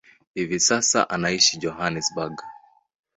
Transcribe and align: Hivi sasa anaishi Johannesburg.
Hivi 0.33 0.59
sasa 0.59 1.09
anaishi 1.09 1.57
Johannesburg. 1.57 2.33